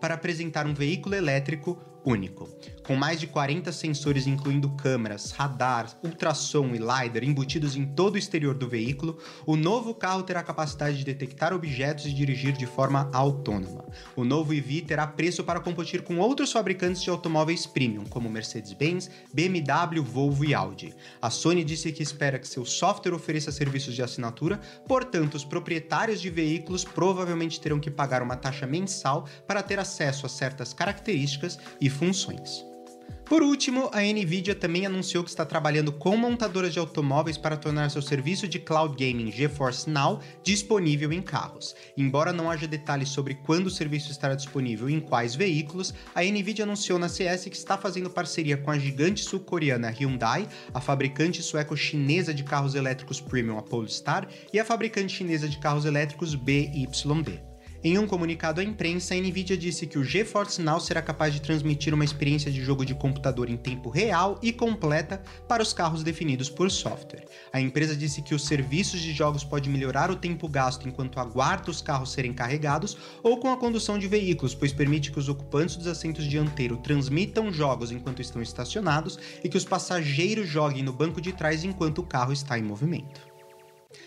para 0.00 0.14
apresentar 0.14 0.66
um 0.66 0.74
veículo 0.74 1.14
elétrico 1.14 1.78
único. 2.04 2.48
Com 2.86 2.96
mais 2.96 3.18
de 3.18 3.26
40 3.26 3.72
sensores, 3.72 4.26
incluindo 4.26 4.68
câmeras, 4.70 5.30
radar, 5.30 5.88
ultrassom 6.04 6.74
e 6.74 6.78
LiDAR 6.78 7.24
embutidos 7.24 7.76
em 7.76 7.86
todo 7.86 8.16
o 8.16 8.18
exterior 8.18 8.54
do 8.54 8.68
veículo, 8.68 9.18
o 9.46 9.56
novo 9.56 9.94
carro 9.94 10.22
terá 10.22 10.42
capacidade 10.42 10.98
de 10.98 11.04
detectar 11.04 11.54
objetos 11.54 12.04
e 12.04 12.12
dirigir 12.12 12.52
de 12.52 12.66
forma 12.66 13.10
autônoma. 13.12 13.86
O 14.14 14.22
novo 14.22 14.52
EV 14.52 14.82
terá 14.82 15.06
preço 15.06 15.42
para 15.42 15.60
competir 15.60 16.02
com 16.02 16.18
outros 16.18 16.52
fabricantes 16.52 17.02
de 17.02 17.08
automóveis 17.08 17.64
premium, 17.64 18.04
como 18.04 18.28
Mercedes-Benz, 18.28 19.10
BMW, 19.32 20.02
Volvo 20.02 20.44
e 20.44 20.52
Audi. 20.52 20.94
A 21.22 21.30
Sony 21.30 21.64
disse 21.64 21.90
que 21.90 22.02
espera 22.02 22.38
que 22.38 22.46
seu 22.46 22.66
software 22.66 23.14
ofereça 23.14 23.50
serviços 23.50 23.94
de 23.94 24.02
assinatura, 24.02 24.60
portanto, 24.86 25.36
os 25.36 25.44
proprietários 25.44 26.20
de 26.20 26.28
veículos 26.28 26.84
provavelmente 26.84 27.58
terão 27.58 27.80
que 27.80 27.90
pagar 27.90 28.22
uma 28.22 28.36
taxa 28.36 28.66
mensal 28.66 29.26
para 29.46 29.62
ter 29.62 29.78
acesso 29.78 30.26
a 30.26 30.28
certas 30.28 30.74
características 30.74 31.58
e 31.80 31.93
funções. 31.94 32.64
Por 33.24 33.42
último, 33.42 33.88
a 33.90 34.02
Nvidia 34.02 34.54
também 34.54 34.84
anunciou 34.84 35.24
que 35.24 35.30
está 35.30 35.46
trabalhando 35.46 35.90
com 35.90 36.14
montadoras 36.14 36.74
de 36.74 36.78
automóveis 36.78 37.38
para 37.38 37.56
tornar 37.56 37.90
seu 37.90 38.02
serviço 38.02 38.46
de 38.46 38.58
cloud 38.58 38.94
gaming 39.02 39.32
GeForce 39.32 39.88
Now 39.88 40.20
disponível 40.42 41.10
em 41.10 41.22
carros. 41.22 41.74
Embora 41.96 42.34
não 42.34 42.50
haja 42.50 42.66
detalhes 42.66 43.08
sobre 43.08 43.34
quando 43.34 43.68
o 43.68 43.70
serviço 43.70 44.10
estará 44.10 44.34
disponível 44.34 44.90
e 44.90 44.94
em 44.94 45.00
quais 45.00 45.34
veículos, 45.34 45.94
a 46.14 46.22
Nvidia 46.22 46.64
anunciou 46.64 46.98
na 46.98 47.08
CS 47.08 47.44
que 47.44 47.56
está 47.56 47.78
fazendo 47.78 48.10
parceria 48.10 48.58
com 48.58 48.70
a 48.70 48.78
gigante 48.78 49.24
sul-coreana 49.24 49.88
Hyundai, 49.88 50.46
a 50.74 50.80
fabricante 50.80 51.42
sueco-chinesa 51.42 52.34
de 52.34 52.44
carros 52.44 52.74
elétricos 52.74 53.22
premium 53.22 53.56
a 53.56 53.62
Polestar 53.62 54.28
e 54.52 54.60
a 54.60 54.64
fabricante 54.66 55.16
chinesa 55.16 55.48
de 55.48 55.58
carros 55.58 55.86
elétricos 55.86 56.34
BYD. 56.34 57.53
Em 57.86 57.98
um 57.98 58.06
comunicado 58.06 58.62
à 58.62 58.64
imprensa, 58.64 59.14
a 59.14 59.18
Nvidia 59.18 59.58
disse 59.58 59.86
que 59.86 59.98
o 59.98 60.02
GeForce 60.02 60.62
Now 60.62 60.80
será 60.80 61.02
capaz 61.02 61.34
de 61.34 61.42
transmitir 61.42 61.92
uma 61.92 62.02
experiência 62.02 62.50
de 62.50 62.64
jogo 62.64 62.82
de 62.82 62.94
computador 62.94 63.50
em 63.50 63.58
tempo 63.58 63.90
real 63.90 64.38
e 64.42 64.54
completa 64.54 65.22
para 65.46 65.62
os 65.62 65.74
carros 65.74 66.02
definidos 66.02 66.48
por 66.48 66.70
software. 66.70 67.26
A 67.52 67.60
empresa 67.60 67.94
disse 67.94 68.22
que 68.22 68.34
os 68.34 68.46
serviços 68.46 69.00
de 69.00 69.12
jogos 69.12 69.44
podem 69.44 69.70
melhorar 69.70 70.10
o 70.10 70.16
tempo 70.16 70.48
gasto 70.48 70.88
enquanto 70.88 71.20
aguarda 71.20 71.70
os 71.70 71.82
carros 71.82 72.10
serem 72.10 72.32
carregados 72.32 72.96
ou 73.22 73.36
com 73.36 73.52
a 73.52 73.56
condução 73.58 73.98
de 73.98 74.08
veículos, 74.08 74.54
pois 74.54 74.72
permite 74.72 75.12
que 75.12 75.18
os 75.18 75.28
ocupantes 75.28 75.76
dos 75.76 75.86
assentos 75.86 76.24
dianteiros 76.24 76.78
transmitam 76.82 77.52
jogos 77.52 77.92
enquanto 77.92 78.22
estão 78.22 78.40
estacionados 78.40 79.18
e 79.44 79.48
que 79.50 79.58
os 79.58 79.64
passageiros 79.66 80.48
joguem 80.48 80.82
no 80.82 80.92
banco 80.94 81.20
de 81.20 81.34
trás 81.34 81.62
enquanto 81.64 81.98
o 81.98 82.06
carro 82.06 82.32
está 82.32 82.58
em 82.58 82.62
movimento. 82.62 83.33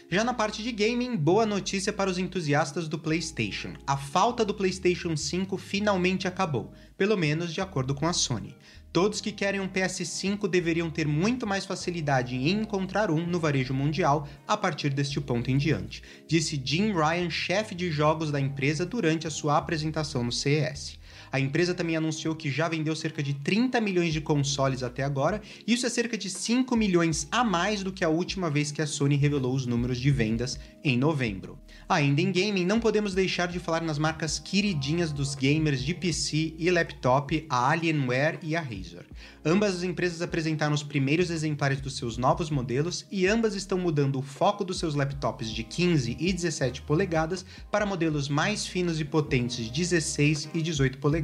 Já 0.10 0.24
na 0.24 0.34
parte 0.34 0.64
de 0.64 0.72
gaming, 0.72 1.16
boa 1.16 1.46
notícia 1.46 1.92
para 1.92 2.10
os 2.10 2.18
entusiastas 2.18 2.88
do 2.88 2.98
PlayStation. 2.98 3.74
A 3.86 3.98
falta 3.98 4.46
do 4.46 4.54
PlayStation 4.54 5.18
5 5.18 5.58
finalmente 5.58 6.28
acabou, 6.28 6.72
pelo 6.98 7.18
menos 7.18 7.54
de 7.54 7.62
acordo 7.62 7.94
com 7.94 8.08
a 8.08 8.14
Sony. 8.14 8.56
Todos 8.94 9.22
que 9.22 9.32
querem 9.32 9.60
um 9.60 9.68
PS5 9.68 10.48
deveriam 10.48 10.90
ter 10.90 11.08
muito 11.08 11.46
mais 11.46 11.66
facilidade 11.66 12.36
em 12.36 12.50
encontrar 12.50 13.12
um 13.12 13.28
no 13.28 13.40
varejo 13.40 13.74
mundial 13.74 14.28
a 14.48 14.58
partir 14.58 14.90
deste 14.90 15.22
ponto 15.22 15.52
em 15.52 15.58
diante, 15.58 16.02
disse 16.28 16.60
Jim 16.64 16.94
Ryan, 16.94 17.30
chefe 17.30 17.76
de 17.76 17.92
jogos 17.92 18.32
da 18.32 18.40
empresa, 18.40 18.86
durante 18.86 19.28
a 19.28 19.30
sua 19.30 19.58
apresentação 19.58 20.24
no 20.24 20.32
CES. 20.32 20.98
A 21.32 21.40
empresa 21.40 21.74
também 21.74 21.96
anunciou 21.96 22.36
que 22.36 22.50
já 22.50 22.68
vendeu 22.68 22.96
cerca 22.96 23.22
de 23.22 23.34
30 23.34 23.80
milhões 23.82 24.14
de 24.14 24.22
consoles 24.22 24.84
até 24.84 25.04
agora, 25.04 25.42
isso 25.66 25.86
é 25.86 25.90
cerca 25.90 26.18
de 26.18 26.30
5 26.30 26.76
milhões 26.76 27.28
a 27.32 27.44
mais 27.44 27.84
do 27.84 27.92
que 27.92 28.04
a 28.04 28.10
última 28.10 28.50
vez 28.50 28.72
que 28.72 28.82
a 28.82 28.88
Sony 28.88 29.16
revelou 29.16 29.54
os 29.54 29.66
números 29.66 30.00
de 30.00 30.12
vendas 30.12 30.60
em 30.84 30.98
novembro. 30.98 31.60
Ainda 31.90 32.22
em 32.22 32.32
gaming, 32.32 32.66
não 32.66 32.80
podemos 32.80 33.14
deixar 33.14 33.48
de 33.48 33.60
falar 33.60 33.82
nas 33.82 33.98
marcas 33.98 34.40
queridinhas 34.40 35.12
dos 35.12 35.36
gamers 35.36 35.82
de 35.82 35.94
PC 35.94 36.54
e 36.58 36.70
laptop, 36.70 37.46
a 37.50 37.70
Alienware 37.70 38.40
e 38.42 38.56
a 38.56 38.62
Razer. 38.62 39.06
Ambas 39.46 39.76
as 39.76 39.84
empresas 39.84 40.22
apresentaram 40.22 40.74
os 40.74 40.84
primeiros 40.84 41.30
exemplares 41.30 41.80
dos 41.80 41.96
seus 41.96 42.18
novos 42.18 42.50
modelos 42.50 43.06
e 43.10 43.26
ambas 43.26 43.56
estão 43.56 43.78
mudando 43.78 44.20
o 44.20 44.22
foco 44.22 44.66
dos 44.66 44.80
seus 44.80 44.96
laptops 44.96 45.50
de 45.50 45.64
15 45.64 46.18
e 46.20 46.34
17 46.34 46.82
polegadas 46.82 47.46
para 47.72 47.86
modelos 47.86 48.28
mais 48.28 48.68
finos 48.68 49.00
e 49.00 49.06
potentes 49.06 49.58
de 49.58 49.72
16 49.72 50.50
e 50.54 50.62
18 50.62 50.98
polegadas. 50.98 51.17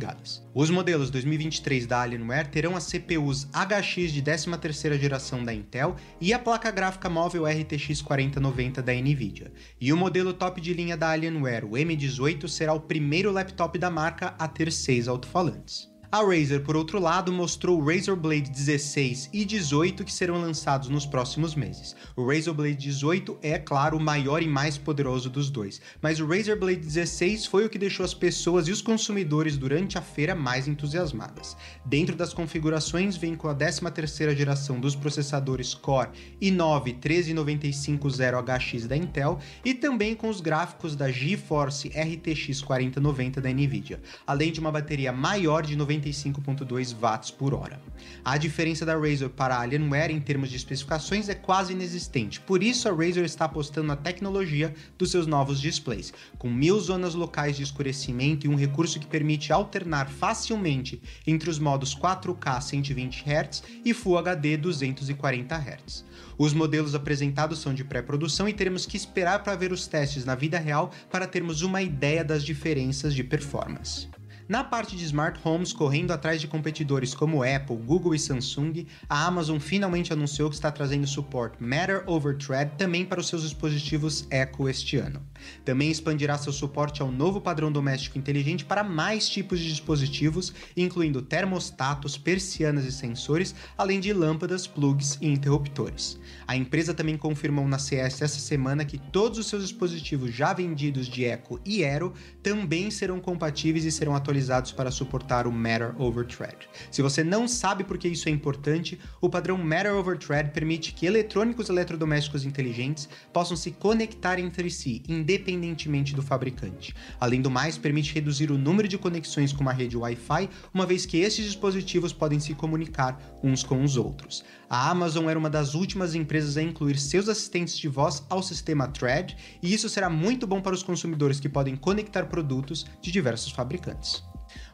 Os 0.54 0.70
modelos 0.70 1.10
2023 1.10 1.86
da 1.86 2.02
Alienware 2.02 2.50
terão 2.50 2.76
as 2.76 2.86
CPUs 2.86 3.48
HX 3.54 4.12
de 4.12 4.22
13ª 4.22 5.00
geração 5.00 5.44
da 5.44 5.54
Intel 5.54 5.96
e 6.20 6.34
a 6.34 6.40
placa 6.40 6.72
gráfica 6.72 7.10
móvel 7.10 7.46
RTX 7.46 8.02
4090 8.02 8.82
da 8.82 8.94
Nvidia. 8.94 9.52
E 9.80 9.94
o 9.94 9.98
modelo 9.98 10.34
top 10.34 10.60
de 10.60 10.74
linha 10.74 10.98
da 10.98 11.10
Alienware, 11.10 11.66
o 11.66 11.72
M18, 11.72 12.48
será 12.48 12.74
o 12.74 12.80
primeiro 12.80 13.32
laptop 13.32 13.78
da 13.78 13.90
marca 13.90 14.36
a 14.40 14.48
ter 14.48 14.72
seis 14.72 15.08
alto-falantes. 15.08 15.93
A 16.14 16.22
Razer, 16.22 16.62
por 16.62 16.76
outro 16.76 17.00
lado, 17.00 17.34
mostrou 17.34 17.82
o 17.82 17.84
Razer 17.84 18.16
Blade 18.16 18.52
16 18.52 19.32
e 19.34 19.44
18 19.44 20.04
que 20.04 20.14
serão 20.14 20.40
lançados 20.40 20.88
nos 20.88 21.08
próximos 21.08 21.56
meses. 21.56 21.96
O 22.16 22.28
Razer 22.28 22.54
Blade 22.54 22.76
18 22.76 23.40
é, 23.42 23.58
claro, 23.58 23.98
o 23.98 24.00
maior 24.00 24.44
e 24.44 24.48
mais 24.48 24.78
poderoso 24.78 25.28
dos 25.28 25.50
dois, 25.50 25.82
mas 26.00 26.20
o 26.20 26.28
Razer 26.28 26.56
Blade 26.56 26.82
16 26.82 27.48
foi 27.48 27.66
o 27.66 27.70
que 27.70 27.80
deixou 27.80 28.06
as 28.06 28.14
pessoas 28.14 28.68
e 28.68 28.72
os 28.72 28.80
consumidores 28.80 29.58
durante 29.58 29.98
a 29.98 30.04
feira 30.04 30.36
mais 30.36 30.68
entusiasmadas. 30.68 31.58
Dentro 31.84 32.16
das 32.16 32.32
configurações 32.32 33.18
vem 33.18 33.34
com 33.34 33.48
a 33.48 33.56
13ª 33.56 34.36
geração 34.36 34.80
dos 34.80 34.96
processadores 34.96 35.74
Core 35.74 36.12
i9 36.40 37.00
13950HX 37.00 38.86
da 38.86 38.96
Intel 38.96 39.40
e 39.66 39.74
também 39.74 40.14
com 40.14 40.30
os 40.30 40.42
gráficos 40.42 40.96
da 40.96 41.10
GeForce 41.10 41.88
RTX 41.88 42.62
4090 42.62 43.42
da 43.42 43.50
Nvidia, 43.50 44.00
além 44.28 44.52
de 44.52 44.60
uma 44.60 44.72
bateria 44.72 45.12
maior 45.12 45.64
de 45.64 45.76
90 45.76 46.03
95.2 46.04 46.96
watts 47.00 47.32
por 47.32 47.54
hora. 47.54 47.82
A 48.24 48.38
diferença 48.38 48.86
da 48.86 48.98
Razer 48.98 49.30
para 49.30 49.56
a 49.56 49.62
Alienware 49.62 50.12
em 50.12 50.20
termos 50.20 50.50
de 50.50 50.58
especificações 50.58 51.30
é 51.30 51.36
quase 51.36 51.74
inexistente, 51.74 52.40
por 52.42 52.62
isso 52.62 52.90
a 52.90 52.92
Razer 52.92 53.24
está 53.24 53.46
apostando 53.46 53.88
na 53.88 53.96
tecnologia 53.96 54.74
dos 54.98 55.12
seus 55.12 55.26
novos 55.26 55.60
displays, 55.60 56.14
com 56.38 56.50
mil 56.50 56.80
zonas 56.80 57.16
locais 57.16 57.56
de 57.56 57.64
escurecimento 57.64 58.46
e 58.46 58.50
um 58.50 58.56
recurso 58.56 59.00
que 59.00 59.08
permite 59.08 59.54
alternar 59.54 60.10
facilmente 60.10 61.02
entre 61.26 61.50
os 61.50 61.60
modos 61.60 61.96
4K 61.96 62.62
120 62.62 63.24
Hz 63.24 63.64
e 63.86 63.94
Full 63.94 64.18
HD 64.18 64.58
240 64.58 65.56
Hz. 65.56 66.06
Os 66.38 66.54
modelos 66.54 66.96
apresentados 66.96 67.60
são 67.60 67.74
de 67.74 67.84
pré-produção 67.84 68.50
e 68.50 68.54
teremos 68.54 68.86
que 68.86 68.98
esperar 68.98 69.44
para 69.44 69.56
ver 69.56 69.72
os 69.72 69.88
testes 69.88 70.26
na 70.26 70.36
vida 70.36 70.58
real 70.58 70.92
para 71.12 71.28
termos 71.28 71.62
uma 71.62 71.82
ideia 71.82 72.24
das 72.24 72.44
diferenças 72.44 73.14
de 73.14 73.24
performance. 73.24 74.10
Na 74.48 74.62
parte 74.62 74.98
de 74.98 75.06
smart 75.06 75.40
homes, 75.42 75.72
correndo 75.72 76.12
atrás 76.12 76.42
de 76.42 76.48
competidores 76.48 77.16
como 77.16 77.44
Apple, 77.44 77.78
Google 77.78 78.14
e 78.14 78.20
Samsung, 78.20 78.86
a 79.08 79.26
Amazon 79.26 79.58
finalmente 79.58 80.12
anunciou 80.12 80.50
que 80.50 80.56
está 80.56 80.70
trazendo 80.70 81.08
suporte 81.08 81.64
Matter 81.64 82.04
over 82.08 82.38
Thread 82.38 82.74
também 82.78 83.06
para 83.06 83.22
os 83.22 83.30
seus 83.30 83.44
dispositivos 83.44 84.28
Echo 84.30 84.68
este 84.68 84.98
ano. 84.98 85.22
Também 85.64 85.90
expandirá 85.90 86.38
seu 86.38 86.52
suporte 86.52 87.02
ao 87.02 87.10
novo 87.10 87.40
padrão 87.40 87.72
doméstico 87.72 88.18
inteligente 88.18 88.66
para 88.66 88.84
mais 88.84 89.30
tipos 89.30 89.60
de 89.60 89.70
dispositivos, 89.70 90.54
incluindo 90.76 91.22
termostatos, 91.22 92.18
persianas 92.18 92.84
e 92.84 92.92
sensores, 92.92 93.56
além 93.78 94.02
de 94.02 94.12
lâmpadas, 94.12 94.68
plugs 94.68 95.18
e 95.22 95.28
interruptores. 95.28 96.20
A 96.46 96.56
empresa 96.56 96.94
também 96.94 97.18
confirmou 97.18 97.66
na 97.66 97.80
CS 97.80 98.22
essa 98.22 98.40
semana 98.40 98.84
que 98.84 98.98
todos 98.98 99.40
os 99.40 99.48
seus 99.48 99.64
dispositivos 99.64 100.34
já 100.34 100.54
vendidos 100.54 101.08
de 101.08 101.24
Echo 101.24 101.62
e 101.66 101.86
Aero 101.86 102.14
também 102.42 102.92
serão 102.92 103.22
compatíveis 103.22 103.86
e 103.86 103.92
serão 103.92 104.14
atualizados 104.14 104.33
atualizados 104.34 104.72
para 104.72 104.90
suportar 104.90 105.46
o 105.46 105.52
Matter 105.52 105.94
over 106.02 106.26
Thread. 106.26 106.68
Se 106.90 107.02
você 107.02 107.24
não 107.24 107.48
sabe 107.48 107.84
por 107.84 107.98
que 107.98 108.08
isso 108.08 108.28
é 108.28 108.32
importante, 108.32 109.00
o 109.22 109.30
padrão 109.30 109.58
Matter 109.58 109.94
over 109.94 110.18
Thread 110.18 110.50
permite 110.52 110.94
que 110.94 111.06
eletrônicos 111.06 111.70
eletrodomésticos 111.70 112.44
inteligentes 112.44 113.08
possam 113.32 113.56
se 113.56 113.72
conectar 113.72 114.40
entre 114.40 114.70
si, 114.72 115.04
independentemente 115.08 116.16
do 116.16 116.24
fabricante. 116.24 116.96
Além 117.20 117.42
do 117.42 117.52
mais, 117.52 117.78
permite 117.78 118.14
reduzir 118.14 118.52
o 118.52 118.58
número 118.58 118.88
de 118.88 118.98
conexões 118.98 119.54
com 119.54 119.62
uma 119.62 119.74
rede 119.74 119.96
Wi-Fi, 119.96 120.50
uma 120.74 120.86
vez 120.86 121.06
que 121.06 121.18
esses 121.18 121.46
dispositivos 121.46 122.12
podem 122.12 122.40
se 122.40 122.56
comunicar 122.56 123.20
uns 123.44 123.64
com 123.64 123.84
os 123.84 123.98
outros. 123.98 124.44
A 124.70 124.90
Amazon 124.90 125.30
era 125.30 125.38
uma 125.38 125.50
das 125.50 125.76
últimas 125.76 126.16
empresas 126.16 126.58
a 126.58 126.64
incluir 126.64 126.98
seus 126.98 127.30
assistentes 127.30 127.78
de 127.78 127.88
voz 127.88 128.24
ao 128.28 128.42
sistema 128.42 128.88
Thread, 128.88 129.38
e 129.62 129.72
isso 129.72 129.88
será 129.88 130.10
muito 130.10 130.48
bom 130.48 130.60
para 130.60 130.74
os 130.74 130.82
consumidores 130.82 131.40
que 131.40 131.48
podem 131.48 131.76
conectar 131.76 132.26
produtos 132.26 132.86
de 133.00 133.12
diversos 133.12 133.52
fabricantes. 133.52 134.23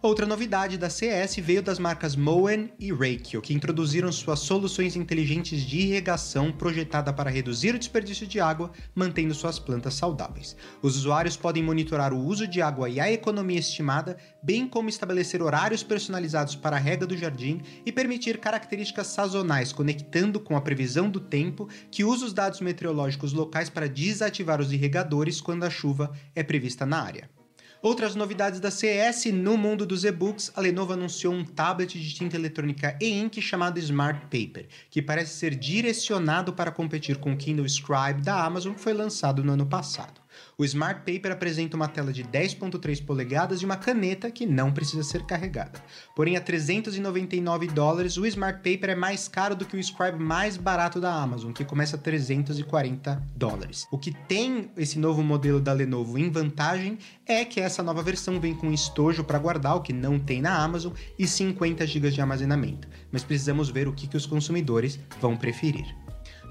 Outra 0.01 0.25
novidade 0.25 0.77
da 0.77 0.89
CS 0.89 1.35
veio 1.41 1.61
das 1.61 1.77
marcas 1.77 2.15
Moen 2.15 2.71
e 2.79 2.93
Reikio, 2.93 3.41
que 3.41 3.53
introduziram 3.53 4.09
suas 4.13 4.39
soluções 4.39 4.95
inteligentes 4.95 5.61
de 5.61 5.77
irrigação 5.79 6.53
projetada 6.53 7.11
para 7.11 7.29
reduzir 7.29 7.75
o 7.75 7.77
desperdício 7.77 8.25
de 8.25 8.39
água, 8.39 8.71
mantendo 8.95 9.33
suas 9.33 9.59
plantas 9.59 9.95
saudáveis. 9.95 10.55
Os 10.81 10.95
usuários 10.95 11.35
podem 11.35 11.61
monitorar 11.61 12.13
o 12.13 12.17
uso 12.17 12.47
de 12.47 12.61
água 12.61 12.87
e 12.87 12.97
a 12.97 13.11
economia 13.11 13.59
estimada, 13.59 14.15
bem 14.41 14.69
como 14.69 14.87
estabelecer 14.87 15.41
horários 15.41 15.83
personalizados 15.83 16.55
para 16.55 16.77
a 16.77 16.79
rega 16.79 17.05
do 17.05 17.17
jardim 17.17 17.59
e 17.85 17.91
permitir 17.91 18.37
características 18.37 19.07
sazonais, 19.07 19.73
conectando 19.73 20.39
com 20.39 20.55
a 20.55 20.61
previsão 20.61 21.09
do 21.09 21.19
tempo, 21.19 21.67
que 21.91 22.05
usa 22.05 22.25
os 22.25 22.31
dados 22.31 22.61
meteorológicos 22.61 23.33
locais 23.33 23.69
para 23.69 23.89
desativar 23.89 24.61
os 24.61 24.71
irrigadores 24.71 25.41
quando 25.41 25.65
a 25.65 25.69
chuva 25.69 26.09
é 26.33 26.41
prevista 26.41 26.85
na 26.85 27.03
área. 27.03 27.38
Outras 27.81 28.13
novidades 28.13 28.59
da 28.59 28.69
CES 28.69 29.31
no 29.31 29.57
mundo 29.57 29.85
dos 29.85 30.03
e-books, 30.03 30.51
a 30.53 30.59
Lenovo 30.59 30.91
anunciou 30.91 31.33
um 31.33 31.45
tablet 31.45 31.97
de 31.97 32.13
tinta 32.13 32.35
eletrônica 32.35 32.97
e-ink 32.99 33.41
chamado 33.41 33.79
Smart 33.79 34.19
Paper, 34.23 34.67
que 34.91 35.01
parece 35.01 35.37
ser 35.37 35.55
direcionado 35.55 36.51
para 36.51 36.71
competir 36.71 37.19
com 37.19 37.31
o 37.31 37.37
Kindle 37.37 37.69
Scribe 37.69 38.21
da 38.21 38.43
Amazon, 38.43 38.73
que 38.73 38.81
foi 38.81 38.91
lançado 38.91 39.45
no 39.45 39.53
ano 39.53 39.65
passado. 39.65 40.19
O 40.57 40.65
Smart 40.65 41.01
Paper 41.01 41.31
apresenta 41.31 41.75
uma 41.75 41.87
tela 41.87 42.11
de 42.11 42.23
10.3 42.23 43.05
polegadas 43.05 43.61
e 43.61 43.65
uma 43.65 43.77
caneta 43.77 44.29
que 44.29 44.45
não 44.45 44.71
precisa 44.71 45.03
ser 45.03 45.25
carregada. 45.25 45.81
Porém, 46.15 46.35
a 46.35 46.41
399 46.41 47.67
dólares, 47.67 48.17
o 48.17 48.25
Smart 48.25 48.57
Paper 48.57 48.91
é 48.91 48.95
mais 48.95 49.27
caro 49.27 49.55
do 49.55 49.65
que 49.65 49.77
o 49.77 49.83
Scribe 49.83 50.19
mais 50.19 50.57
barato 50.57 50.99
da 50.99 51.13
Amazon, 51.13 51.51
que 51.51 51.63
começa 51.63 51.95
a 51.95 51.99
340 51.99 53.21
dólares. 53.35 53.87
O 53.91 53.97
que 53.97 54.11
tem 54.11 54.71
esse 54.75 54.99
novo 54.99 55.23
modelo 55.23 55.59
da 55.59 55.73
Lenovo 55.73 56.17
em 56.17 56.29
vantagem 56.29 56.97
é 57.25 57.45
que 57.45 57.59
essa 57.59 57.83
nova 57.83 58.03
versão 58.03 58.39
vem 58.39 58.53
com 58.53 58.71
estojo 58.71 59.23
para 59.23 59.39
guardar, 59.39 59.75
o 59.75 59.81
que 59.81 59.93
não 59.93 60.19
tem 60.19 60.41
na 60.41 60.61
Amazon, 60.61 60.93
e 61.17 61.27
50 61.27 61.85
GB 61.85 62.11
de 62.11 62.21
armazenamento. 62.21 62.87
Mas 63.11 63.23
precisamos 63.23 63.69
ver 63.69 63.87
o 63.87 63.93
que, 63.93 64.07
que 64.07 64.17
os 64.17 64.25
consumidores 64.25 64.99
vão 65.21 65.37
preferir. 65.37 65.95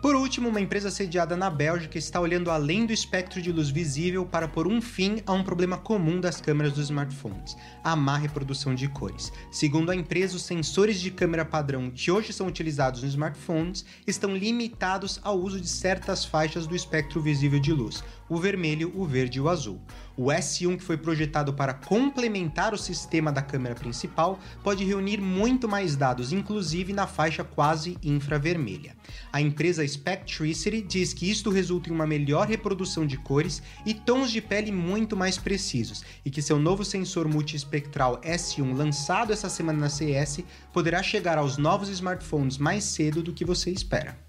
Por 0.00 0.14
último, 0.14 0.48
uma 0.48 0.60
empresa 0.60 0.92
sediada 0.92 1.36
na 1.36 1.50
Bélgica 1.50 1.98
está 1.98 2.20
olhando 2.20 2.52
além 2.52 2.86
do 2.86 2.92
espectro 2.92 3.42
de 3.42 3.50
luz 3.50 3.68
visível 3.68 4.24
para 4.24 4.46
pôr 4.46 4.68
um 4.68 4.80
fim 4.80 5.20
a 5.26 5.32
um 5.32 5.42
problema 5.42 5.76
comum 5.76 6.20
das 6.20 6.40
câmeras 6.40 6.72
dos 6.72 6.84
smartphones, 6.84 7.56
a 7.82 7.96
má 7.96 8.16
reprodução 8.16 8.76
de 8.76 8.86
cores. 8.86 9.32
Segundo 9.50 9.90
a 9.90 9.96
empresa, 9.96 10.36
os 10.36 10.42
sensores 10.42 11.00
de 11.00 11.10
câmera 11.10 11.44
padrão 11.44 11.90
que 11.90 12.12
hoje 12.12 12.32
são 12.32 12.46
utilizados 12.46 13.02
nos 13.02 13.10
smartphones 13.10 13.84
estão 14.06 14.36
limitados 14.36 15.18
ao 15.24 15.36
uso 15.36 15.60
de 15.60 15.68
certas 15.68 16.24
faixas 16.24 16.64
do 16.64 16.76
espectro 16.76 17.20
visível 17.20 17.58
de 17.58 17.72
luz, 17.72 18.04
o 18.28 18.36
vermelho, 18.36 18.92
o 18.94 19.04
verde 19.04 19.38
e 19.38 19.40
o 19.40 19.48
azul. 19.48 19.80
O 20.20 20.32
S1, 20.32 20.78
que 20.78 20.82
foi 20.82 20.96
projetado 20.96 21.54
para 21.54 21.72
complementar 21.72 22.74
o 22.74 22.76
sistema 22.76 23.30
da 23.30 23.40
câmera 23.40 23.76
principal, 23.76 24.40
pode 24.64 24.84
reunir 24.84 25.20
muito 25.20 25.68
mais 25.68 25.94
dados, 25.94 26.32
inclusive 26.32 26.92
na 26.92 27.06
faixa 27.06 27.44
quase 27.44 27.96
infravermelha. 28.02 28.96
A 29.32 29.40
empresa 29.40 29.86
Spectricity 29.86 30.82
diz 30.82 31.14
que 31.14 31.30
isto 31.30 31.50
resulta 31.50 31.88
em 31.88 31.92
uma 31.92 32.04
melhor 32.04 32.48
reprodução 32.48 33.06
de 33.06 33.16
cores 33.16 33.62
e 33.86 33.94
tons 33.94 34.32
de 34.32 34.40
pele 34.40 34.72
muito 34.72 35.16
mais 35.16 35.38
precisos, 35.38 36.04
e 36.24 36.30
que 36.30 36.42
seu 36.42 36.58
novo 36.58 36.84
sensor 36.84 37.28
multiespectral 37.28 38.20
S1 38.22 38.76
lançado 38.76 39.32
essa 39.32 39.48
semana 39.48 39.78
na 39.78 39.88
CES 39.88 40.40
poderá 40.72 41.00
chegar 41.00 41.38
aos 41.38 41.56
novos 41.56 41.88
smartphones 41.90 42.58
mais 42.58 42.82
cedo 42.82 43.22
do 43.22 43.32
que 43.32 43.44
você 43.44 43.70
espera. 43.70 44.27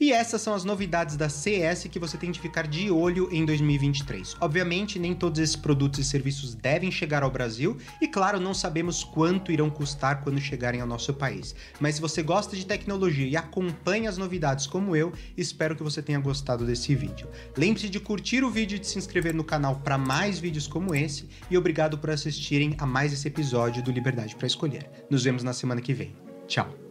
E 0.00 0.12
essas 0.12 0.42
são 0.42 0.54
as 0.54 0.64
novidades 0.64 1.16
da 1.16 1.28
CES 1.28 1.84
que 1.90 1.98
você 1.98 2.16
tem 2.16 2.30
de 2.30 2.40
ficar 2.40 2.66
de 2.66 2.90
olho 2.90 3.28
em 3.32 3.44
2023. 3.44 4.36
Obviamente, 4.40 4.98
nem 4.98 5.14
todos 5.14 5.40
esses 5.40 5.56
produtos 5.56 6.00
e 6.00 6.04
serviços 6.04 6.54
devem 6.54 6.90
chegar 6.90 7.22
ao 7.22 7.30
Brasil, 7.30 7.76
e 8.00 8.06
claro, 8.06 8.38
não 8.38 8.52
sabemos 8.52 9.02
quanto 9.02 9.50
irão 9.52 9.70
custar 9.70 10.22
quando 10.22 10.40
chegarem 10.40 10.80
ao 10.80 10.86
nosso 10.86 11.14
país. 11.14 11.54
Mas 11.80 11.96
se 11.96 12.00
você 12.00 12.22
gosta 12.22 12.56
de 12.56 12.66
tecnologia 12.66 13.26
e 13.26 13.36
acompanha 13.36 14.10
as 14.10 14.18
novidades 14.18 14.66
como 14.66 14.94
eu, 14.94 15.12
espero 15.36 15.74
que 15.74 15.82
você 15.82 16.02
tenha 16.02 16.18
gostado 16.18 16.66
desse 16.66 16.94
vídeo. 16.94 17.28
Lembre-se 17.56 17.88
de 17.88 18.00
curtir 18.00 18.44
o 18.44 18.50
vídeo 18.50 18.76
e 18.76 18.78
de 18.78 18.86
se 18.86 18.98
inscrever 18.98 19.34
no 19.34 19.44
canal 19.44 19.76
para 19.76 19.96
mais 19.96 20.38
vídeos 20.38 20.66
como 20.66 20.94
esse, 20.94 21.28
e 21.50 21.56
obrigado 21.56 21.98
por 21.98 22.10
assistirem 22.10 22.74
a 22.78 22.86
mais 22.86 23.12
esse 23.12 23.28
episódio 23.28 23.82
do 23.82 23.90
Liberdade 23.90 24.36
para 24.36 24.46
Escolher. 24.46 24.90
Nos 25.10 25.24
vemos 25.24 25.42
na 25.42 25.52
semana 25.52 25.80
que 25.80 25.94
vem. 25.94 26.14
Tchau! 26.46 26.85